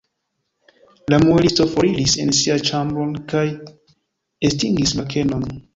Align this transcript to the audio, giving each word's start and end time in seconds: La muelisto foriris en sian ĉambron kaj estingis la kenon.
La 1.13 1.19
muelisto 1.25 1.67
foriris 1.75 2.17
en 2.25 2.33
sian 2.41 2.65
ĉambron 2.71 3.15
kaj 3.35 3.47
estingis 4.51 4.99
la 5.01 5.11
kenon. 5.17 5.51